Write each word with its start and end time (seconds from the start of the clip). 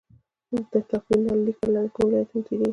د 0.71 0.73
ټاپي 0.89 1.15
نل 1.23 1.39
لیکه 1.45 1.65
له 1.73 1.81
کومو 1.95 2.07
ولایتونو 2.07 2.41
تیریږي؟ 2.47 2.69